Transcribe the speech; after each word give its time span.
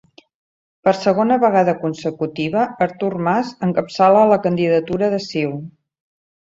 Per 0.87 0.93
segona 0.99 1.37
vegada 1.43 1.75
consecutiva 1.83 2.65
Artur 2.89 3.13
Mas 3.29 3.55
encapçala 3.71 4.27
la 4.35 4.43
candidatura 4.49 5.13
de 5.17 5.25
CiU. 5.33 5.59